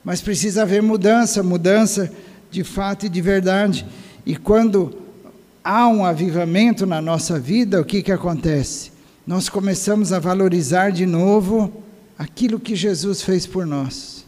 [0.02, 2.12] mas precisa haver mudança mudança
[2.50, 3.87] de fato e de verdade.
[4.26, 4.92] E quando
[5.62, 8.90] há um avivamento na nossa vida, o que, que acontece?
[9.24, 11.72] Nós começamos a valorizar de novo
[12.18, 14.26] aquilo que Jesus fez por nós.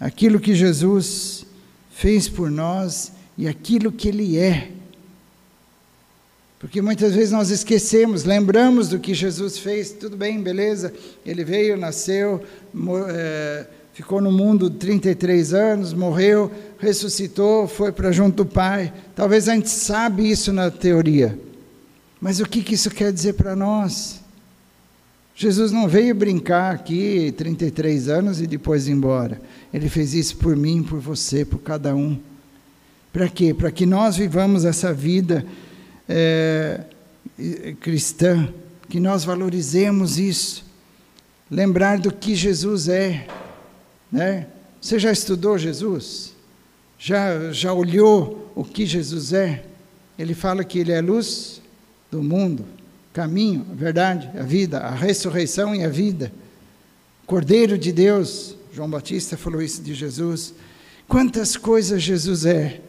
[0.00, 1.46] Aquilo que Jesus
[1.92, 4.72] fez por nós e aquilo que Ele é.
[6.58, 10.92] Porque muitas vezes nós esquecemos, lembramos do que Jesus fez, tudo bem, beleza,
[11.24, 12.42] ele veio, nasceu,
[13.08, 18.92] é, ficou no mundo 33 anos, morreu, ressuscitou, foi para junto do Pai.
[19.14, 21.38] Talvez a gente sabe isso na teoria,
[22.18, 24.24] mas o que, que isso quer dizer para nós?
[25.34, 29.38] Jesus não veio brincar aqui 33 anos e depois ir embora.
[29.72, 32.18] Ele fez isso por mim, por você, por cada um.
[33.12, 33.52] Para quê?
[33.52, 35.44] Para que nós vivamos essa vida
[36.08, 36.80] é,
[37.80, 38.52] cristã,
[38.88, 40.64] que nós valorizemos isso,
[41.50, 43.26] lembrar do que Jesus é,
[44.10, 44.46] né?
[44.80, 46.32] Você já estudou Jesus?
[46.98, 49.64] Já, já olhou o que Jesus é?
[50.18, 51.60] Ele fala que ele é luz
[52.10, 52.64] do mundo,
[53.12, 56.32] caminho, a verdade, a vida, a ressurreição e a vida.
[57.26, 60.54] Cordeiro de Deus, João Batista falou isso de Jesus.
[61.08, 62.80] Quantas coisas Jesus é.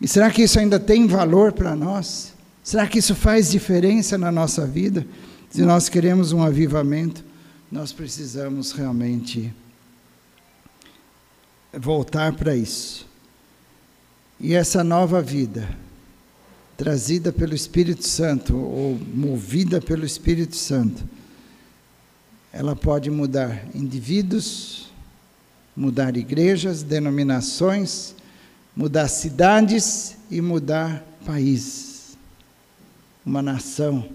[0.00, 2.34] E será que isso ainda tem valor para nós?
[2.66, 5.06] Será que isso faz diferença na nossa vida?
[5.48, 7.24] Se nós queremos um avivamento,
[7.70, 9.54] nós precisamos realmente
[11.72, 13.06] voltar para isso.
[14.40, 15.68] E essa nova vida,
[16.76, 21.04] trazida pelo Espírito Santo, ou movida pelo Espírito Santo,
[22.52, 24.90] ela pode mudar indivíduos,
[25.76, 28.16] mudar igrejas, denominações,
[28.74, 31.85] mudar cidades e mudar países
[33.26, 34.08] uma nação.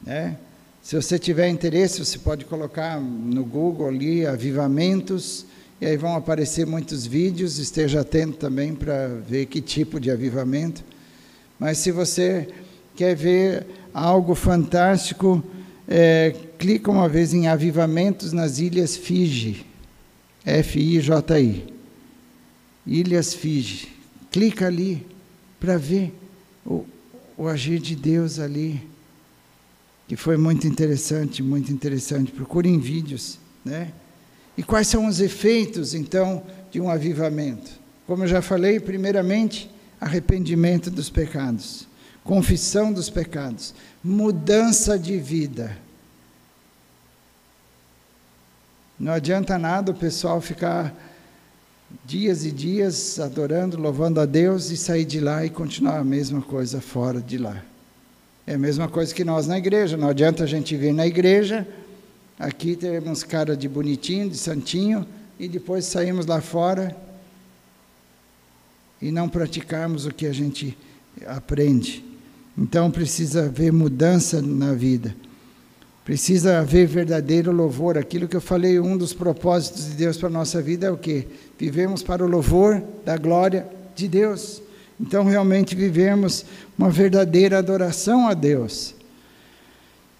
[0.00, 0.38] Né?
[0.80, 5.44] Se você tiver interesse, você pode colocar no Google ali avivamentos,
[5.80, 10.84] e aí vão aparecer muitos vídeos, esteja atento também para ver que tipo de avivamento.
[11.58, 12.48] Mas se você
[12.94, 15.42] quer ver algo fantástico,
[15.88, 19.66] é, clica uma vez em avivamentos nas Ilhas Fiji,
[20.44, 21.64] F-I-J-I,
[22.86, 23.88] Ilhas Fiji.
[24.30, 25.04] Clica ali
[25.58, 26.12] para ver
[26.64, 26.84] o,
[27.36, 28.88] o agir de Deus ali,
[30.06, 32.30] que foi muito interessante, muito interessante.
[32.30, 33.92] Procurem vídeos, né?
[34.56, 37.72] E quais são os efeitos, então, de um avivamento?
[38.06, 39.70] Como eu já falei, primeiramente,
[40.00, 41.88] arrependimento dos pecados,
[42.22, 45.76] confissão dos pecados, mudança de vida.
[48.98, 50.94] Não adianta nada o pessoal ficar
[52.04, 56.40] dias e dias adorando, louvando a Deus e sair de lá e continuar a mesma
[56.40, 57.62] coisa fora de lá.
[58.46, 61.66] É a mesma coisa que nós na igreja, não adianta a gente vir na igreja,
[62.38, 65.06] aqui temos cara de bonitinho, de santinho,
[65.38, 66.96] e depois saímos lá fora
[69.00, 70.76] e não praticarmos o que a gente
[71.26, 72.04] aprende.
[72.56, 75.14] Então precisa haver mudança na vida.
[76.04, 77.96] Precisa haver verdadeiro louvor.
[77.96, 80.98] Aquilo que eu falei, um dos propósitos de Deus para a nossa vida é o
[80.98, 81.26] quê?
[81.58, 84.60] Vivemos para o louvor da glória de Deus.
[85.00, 86.44] Então, realmente vivemos
[86.78, 88.94] uma verdadeira adoração a Deus.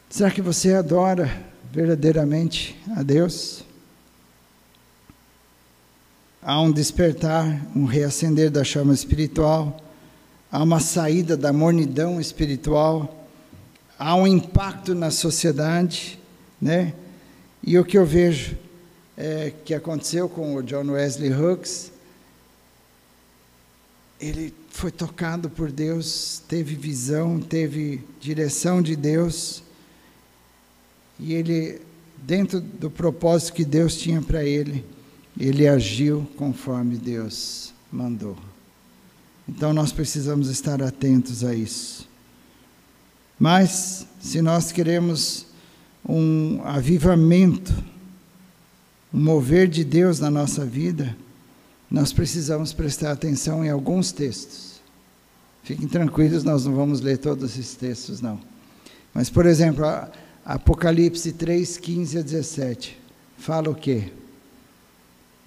[0.09, 1.31] Será que você adora
[1.71, 3.63] verdadeiramente a Deus?
[6.43, 9.81] Há um despertar, um reacender da chama espiritual,
[10.51, 13.24] há uma saída da mornidão espiritual
[13.99, 16.19] há um impacto na sociedade,
[16.61, 16.95] né?
[17.63, 18.57] E o que eu vejo
[19.17, 21.93] é, que aconteceu com o John Wesley Hooks,
[24.21, 29.63] ele foi tocado por Deus, teve visão, teve direção de Deus,
[31.19, 31.81] e ele,
[32.19, 34.85] dentro do propósito que Deus tinha para ele,
[35.39, 38.37] ele agiu conforme Deus mandou.
[39.49, 42.09] Então nós precisamos estar atentos a isso.
[43.39, 45.47] Mas, se nós queremos
[46.09, 47.73] um avivamento,
[49.13, 51.17] um mover de Deus na nossa vida,
[51.91, 54.81] nós precisamos prestar atenção em alguns textos.
[55.63, 58.39] Fiquem tranquilos, nós não vamos ler todos esses textos, não.
[59.15, 59.85] Mas, por exemplo,
[60.45, 62.99] Apocalipse 3, 15 a 17,
[63.39, 64.13] fala o quê?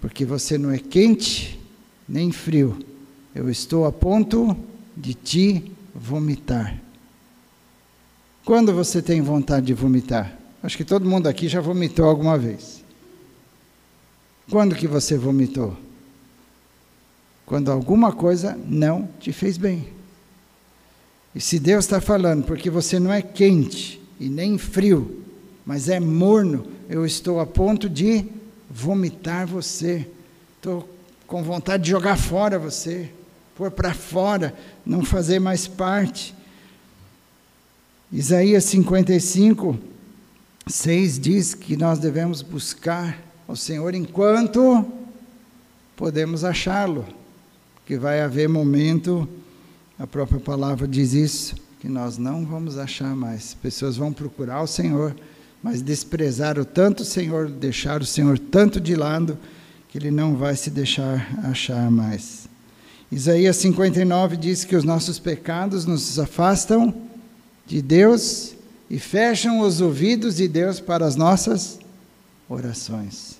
[0.02, 1.60] Porque você não é quente
[2.08, 2.80] nem frio,
[3.36, 4.58] eu estou a ponto
[4.96, 6.87] de te vomitar.
[8.48, 10.34] Quando você tem vontade de vomitar?
[10.64, 12.82] Acho que todo mundo aqui já vomitou alguma vez.
[14.50, 15.76] Quando que você vomitou?
[17.46, 19.90] Quando alguma coisa não te fez bem.
[21.36, 25.26] E se Deus está falando, porque você não é quente e nem frio,
[25.66, 28.28] mas é morno, eu estou a ponto de
[28.70, 30.10] vomitar você.
[30.56, 30.88] Estou
[31.28, 33.12] com vontade de jogar fora você
[33.58, 36.37] pôr para fora, não fazer mais parte.
[38.10, 39.78] Isaías 55,
[40.66, 44.86] 6 diz que nós devemos buscar o Senhor enquanto
[45.94, 47.06] podemos achá-lo,
[47.86, 49.28] que vai haver momento,
[50.00, 53.54] a própria palavra diz isso, que nós não vamos achar mais.
[53.56, 55.14] Pessoas vão procurar o Senhor,
[55.62, 59.38] mas desprezar o tanto o Senhor, deixar o Senhor tanto de lado,
[59.90, 62.48] que ele não vai se deixar achar mais.
[63.12, 67.06] Isaías 59 diz que os nossos pecados nos afastam
[67.68, 68.56] de Deus
[68.90, 71.78] e fecham os ouvidos de Deus para as nossas
[72.48, 73.38] orações.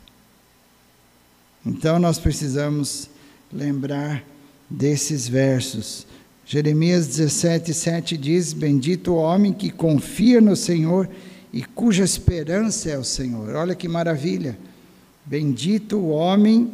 [1.66, 3.10] Então nós precisamos
[3.52, 4.24] lembrar
[4.70, 6.06] desses versos.
[6.46, 11.10] Jeremias 17, 7 diz: Bendito o homem que confia no Senhor
[11.54, 13.56] e cuja esperança é o Senhor.
[13.56, 14.58] Olha que maravilha!
[15.26, 16.72] Bendito o homem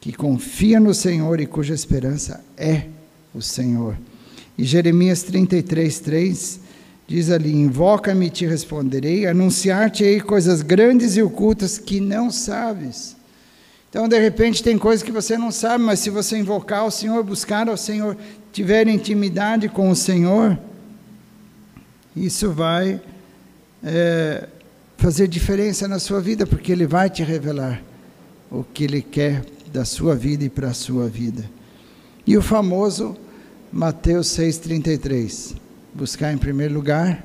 [0.00, 2.88] que confia no Senhor e cuja esperança é
[3.34, 3.96] o Senhor.
[4.56, 6.60] E Jeremias 33, 3
[7.06, 13.16] diz ali: Invoca-me e te responderei, anunciar-te-ei coisas grandes e ocultas que não sabes.
[13.88, 17.22] Então, de repente, tem coisas que você não sabe, mas se você invocar o Senhor,
[17.22, 18.16] buscar ao Senhor,
[18.50, 20.58] tiver intimidade com o Senhor,
[22.16, 22.98] isso vai
[23.84, 24.48] é,
[24.96, 27.82] fazer diferença na sua vida, porque Ele vai te revelar
[28.50, 31.44] o que Ele quer da sua vida e para a sua vida.
[32.26, 33.16] E o famoso
[33.72, 35.56] Mateus 6,33:
[35.94, 37.24] buscar em primeiro lugar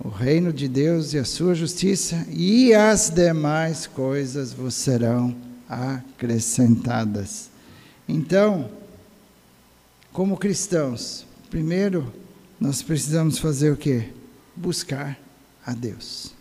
[0.00, 5.36] o reino de Deus e a sua justiça, e as demais coisas vos serão
[5.68, 7.50] acrescentadas.
[8.08, 8.70] Então,
[10.12, 12.12] como cristãos, primeiro
[12.58, 14.08] nós precisamos fazer o que?
[14.56, 15.18] Buscar
[15.64, 16.32] a Deus.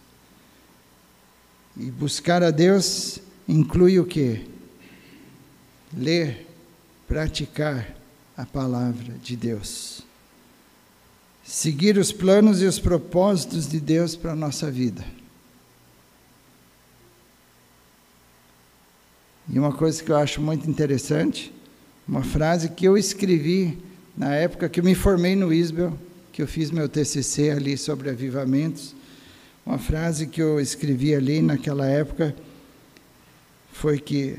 [1.78, 4.50] E buscar a Deus inclui o que?
[5.96, 6.48] ler,
[7.08, 7.96] praticar
[8.38, 10.02] a palavra de Deus.
[11.44, 15.04] Seguir os planos e os propósitos de Deus para a nossa vida.
[19.50, 21.52] E uma coisa que eu acho muito interessante,
[22.08, 23.78] uma frase que eu escrevi
[24.16, 25.98] na época que eu me formei no Isbel,
[26.32, 28.96] que eu fiz meu TCC ali sobre avivamentos.
[29.66, 32.36] Uma frase que eu escrevi ali naquela época
[33.74, 34.38] foi que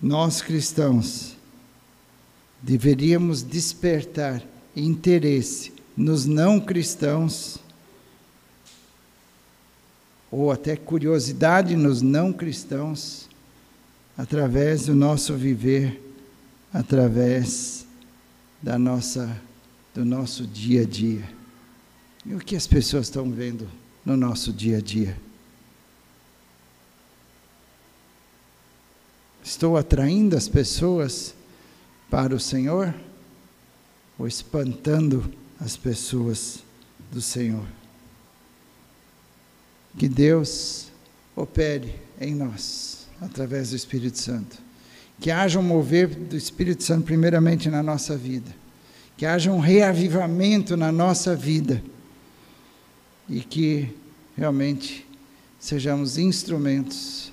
[0.00, 1.33] nós cristãos
[2.64, 4.42] deveríamos despertar
[4.74, 7.58] interesse nos não cristãos,
[10.30, 13.28] ou até curiosidade nos não cristãos,
[14.16, 16.00] através do nosso viver,
[16.72, 17.86] através
[18.62, 19.40] da nossa,
[19.94, 21.30] do nosso dia a dia.
[22.24, 23.68] E o que as pessoas estão vendo
[24.04, 25.16] no nosso dia a dia?
[29.44, 31.34] Estou atraindo as pessoas
[32.14, 32.94] para o Senhor
[34.16, 36.60] ou espantando as pessoas
[37.10, 37.66] do Senhor?
[39.98, 40.92] Que Deus
[41.34, 44.58] opere em nós, através do Espírito Santo.
[45.18, 48.54] Que haja um mover do Espírito Santo, primeiramente na nossa vida.
[49.16, 51.82] Que haja um reavivamento na nossa vida.
[53.28, 53.92] E que
[54.36, 55.04] realmente
[55.58, 57.32] sejamos instrumentos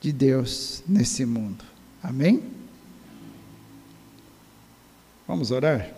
[0.00, 1.64] de Deus nesse mundo.
[2.02, 2.61] Amém?
[5.32, 5.90] Vamos orar?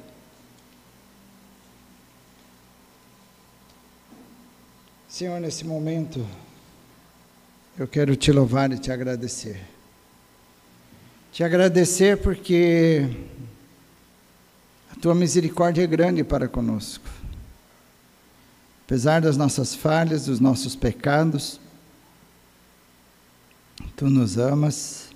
[5.08, 6.24] Senhor, nesse momento,
[7.76, 9.60] eu quero te louvar e te agradecer.
[11.32, 13.10] Te agradecer porque
[14.92, 17.04] a tua misericórdia é grande para conosco.
[18.84, 21.58] Apesar das nossas falhas, dos nossos pecados,
[23.96, 25.08] tu nos amas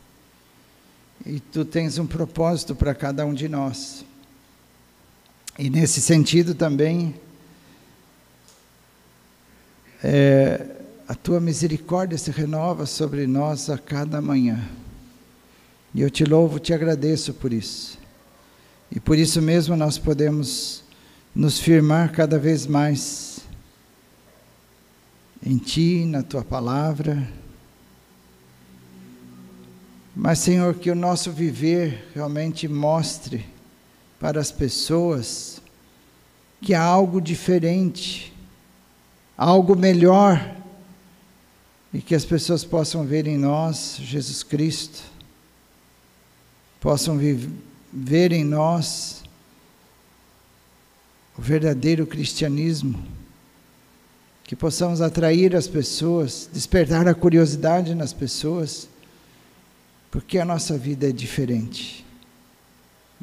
[1.24, 4.07] e tu tens um propósito para cada um de nós.
[5.58, 7.16] E nesse sentido também,
[10.04, 10.64] é,
[11.08, 14.68] a tua misericórdia se renova sobre nós a cada manhã.
[15.92, 17.98] E eu te louvo, te agradeço por isso.
[18.88, 20.84] E por isso mesmo nós podemos
[21.34, 23.40] nos firmar cada vez mais
[25.44, 27.28] em Ti, na Tua palavra.
[30.14, 33.57] Mas, Senhor, que o nosso viver realmente mostre
[34.18, 35.60] para as pessoas
[36.60, 38.32] que há algo diferente,
[39.36, 40.56] algo melhor,
[41.92, 45.02] e que as pessoas possam ver em nós Jesus Cristo,
[46.80, 47.18] possam
[47.92, 49.22] ver em nós
[51.36, 53.02] o verdadeiro cristianismo,
[54.44, 58.88] que possamos atrair as pessoas, despertar a curiosidade nas pessoas,
[60.10, 62.07] porque a nossa vida é diferente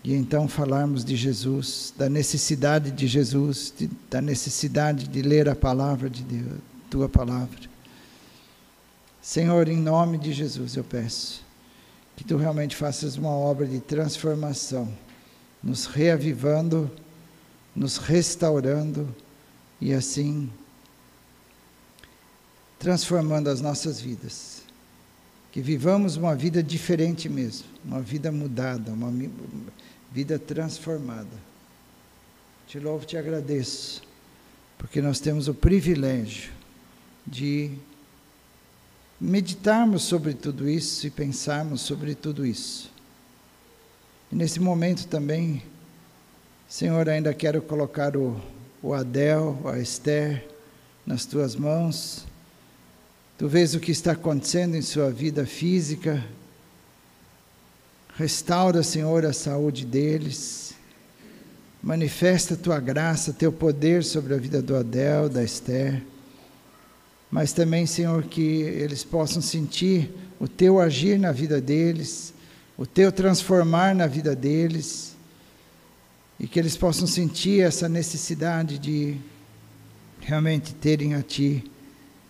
[0.06, 5.56] e então falarmos de Jesus, da necessidade de Jesus, de, da necessidade de ler a
[5.56, 6.60] palavra de Deus,
[6.92, 7.60] tua palavra.
[9.20, 11.44] Senhor, em nome de Jesus eu peço
[12.16, 14.88] que tu realmente faças uma obra de transformação,
[15.64, 16.90] nos reavivando,
[17.76, 19.14] nos restaurando
[19.82, 20.48] e assim
[22.78, 24.62] transformando as nossas vidas.
[25.52, 29.10] Que vivamos uma vida diferente mesmo, uma vida mudada, uma
[30.16, 31.28] vida transformada.
[32.66, 34.02] Te louvo, te agradeço,
[34.78, 36.54] porque nós temos o privilégio
[37.28, 37.72] de
[39.20, 42.90] meditarmos sobre tudo isso e pensarmos sobre tudo isso.
[44.32, 45.62] E nesse momento também,
[46.66, 48.40] Senhor, ainda quero colocar o,
[48.82, 50.48] o Adel, a Esther,
[51.06, 52.26] nas tuas mãos.
[53.38, 56.24] Tu vês o que está acontecendo em sua vida física,
[58.18, 60.74] Restaura, Senhor, a saúde deles.
[61.84, 66.02] Manifesta a tua graça, teu poder sobre a vida do Adel, da Esther.
[67.30, 70.10] Mas também, Senhor, que eles possam sentir
[70.40, 72.34] o teu agir na vida deles,
[72.78, 75.14] o teu transformar na vida deles,
[76.40, 79.18] e que eles possam sentir essa necessidade de
[80.22, 81.70] realmente terem a Ti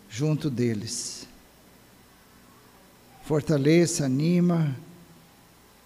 [0.09, 1.27] junto deles.
[3.23, 4.75] Fortaleça, anima,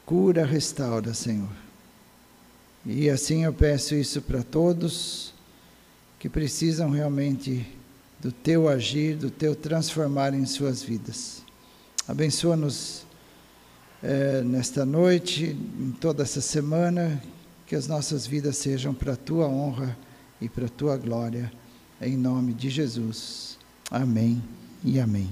[0.10, 1.52] Cura, restaura, Senhor.
[2.84, 5.36] E assim eu peço isso para todos
[6.18, 7.64] que precisam realmente
[8.20, 11.44] do teu agir, do teu transformar em suas vidas.
[12.08, 13.06] Abençoa-nos
[14.02, 17.22] é, nesta noite, em toda essa semana,
[17.68, 19.96] que as nossas vidas sejam para a tua honra
[20.42, 21.52] e para a tua glória,
[22.02, 23.60] em nome de Jesus.
[23.92, 24.42] Amém
[24.84, 25.30] e amém.